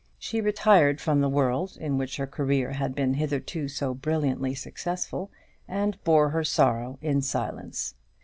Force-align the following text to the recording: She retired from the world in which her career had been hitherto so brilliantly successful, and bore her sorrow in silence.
She 0.17 0.41
retired 0.41 0.99
from 0.99 1.21
the 1.21 1.29
world 1.29 1.77
in 1.79 1.95
which 1.95 2.17
her 2.17 2.25
career 2.25 2.71
had 2.71 2.95
been 2.95 3.13
hitherto 3.13 3.67
so 3.67 3.93
brilliantly 3.93 4.55
successful, 4.55 5.29
and 5.67 6.03
bore 6.03 6.29
her 6.31 6.43
sorrow 6.43 6.97
in 7.03 7.21
silence. 7.21 7.93